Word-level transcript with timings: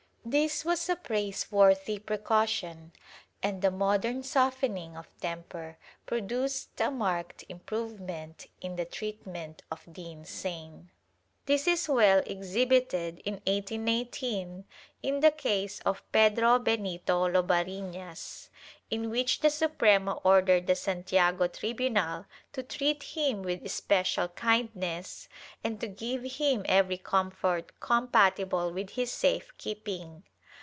This 0.23 0.63
was 0.63 0.87
a 0.87 0.95
praiseworthy 0.95 1.97
precaution, 1.97 2.91
and 3.41 3.61
the 3.63 3.71
modern 3.71 4.21
softening 4.21 4.95
of 4.95 5.09
temper 5.19 5.79
produced 6.05 6.79
a 6.79 6.91
marked 6.91 7.43
improvement 7.49 8.45
in 8.61 8.75
the 8.75 8.85
treatment 8.85 9.63
of 9.71 9.81
the 9.87 10.11
insane. 10.11 10.91
This 11.47 11.65
is 11.67 11.89
well 11.89 12.19
exhibited 12.27 13.17
in 13.25 13.33
1818, 13.47 14.63
in 15.01 15.19
the 15.21 15.31
case 15.31 15.79
of 15.81 16.03
Pedro 16.11 16.59
Benito 16.59 17.27
Lobarinas, 17.27 18.49
in 18.91 19.09
which 19.09 19.39
the 19.39 19.49
Suprema 19.49 20.11
ordered 20.23 20.67
the 20.67 20.75
Santiago 20.75 21.47
tribunal 21.47 22.25
to 22.53 22.61
treat 22.61 23.01
him 23.01 23.41
with 23.41 23.65
especial 23.65 24.27
kindness, 24.29 25.27
and 25.63 25.79
to 25.81 25.87
give 25.87 26.23
him 26.23 26.61
every 26.69 26.97
comfort 26.97 27.71
compatible 27.79 28.71
with 28.71 28.91
his 28.91 29.11
safe 29.11 29.57
keeping. 29.57 30.23